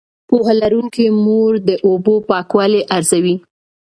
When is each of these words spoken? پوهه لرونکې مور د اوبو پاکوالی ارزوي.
پوهه 0.27 0.53
لرونکې 0.61 1.05
مور 1.23 1.51
د 1.67 1.69
اوبو 1.87 2.15
پاکوالی 2.29 2.81
ارزوي. 2.95 3.35